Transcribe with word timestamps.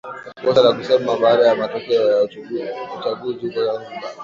ukosa 0.43 0.61
la 0.61 0.73
kusema 0.73 1.17
baada 1.17 1.47
ya 1.47 1.55
matokeo 1.55 2.11
ya 2.11 2.23
uchaguzi 2.23 3.45
huko 3.47 3.65
zanzibar 3.65 3.89